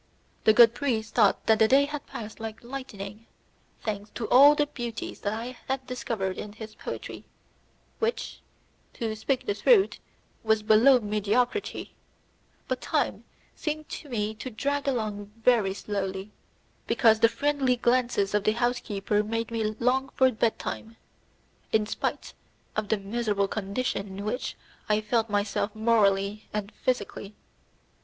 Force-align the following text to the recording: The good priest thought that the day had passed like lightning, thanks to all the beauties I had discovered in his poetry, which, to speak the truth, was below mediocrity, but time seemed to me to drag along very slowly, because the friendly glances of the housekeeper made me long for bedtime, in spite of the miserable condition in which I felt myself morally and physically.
The 0.45 0.53
good 0.53 0.73
priest 0.73 1.13
thought 1.13 1.45
that 1.45 1.59
the 1.59 1.67
day 1.67 1.85
had 1.85 2.07
passed 2.07 2.39
like 2.39 2.63
lightning, 2.63 3.27
thanks 3.83 4.09
to 4.15 4.27
all 4.29 4.55
the 4.55 4.65
beauties 4.65 5.23
I 5.23 5.55
had 5.67 5.85
discovered 5.85 6.39
in 6.39 6.53
his 6.53 6.73
poetry, 6.73 7.23
which, 7.99 8.39
to 8.93 9.13
speak 9.15 9.45
the 9.45 9.53
truth, 9.53 9.99
was 10.43 10.63
below 10.63 10.99
mediocrity, 10.99 11.93
but 12.67 12.81
time 12.81 13.25
seemed 13.55 13.89
to 13.89 14.09
me 14.09 14.33
to 14.33 14.49
drag 14.49 14.87
along 14.87 15.33
very 15.37 15.75
slowly, 15.75 16.31
because 16.87 17.19
the 17.19 17.29
friendly 17.29 17.75
glances 17.75 18.33
of 18.33 18.43
the 18.43 18.53
housekeeper 18.53 19.21
made 19.21 19.51
me 19.51 19.63
long 19.77 20.09
for 20.15 20.31
bedtime, 20.31 20.95
in 21.71 21.85
spite 21.85 22.33
of 22.75 22.89
the 22.89 22.97
miserable 22.97 23.47
condition 23.47 24.07
in 24.17 24.25
which 24.25 24.57
I 24.89 24.99
felt 25.01 25.29
myself 25.29 25.75
morally 25.75 26.47
and 26.51 26.71
physically. 26.83 27.35